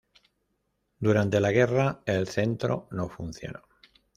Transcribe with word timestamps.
Durante 0.97 1.39
la 1.39 1.51
Guerra 1.51 2.01
el 2.07 2.27
centro 2.27 2.87
no 2.89 3.07
funcionó. 3.07 3.61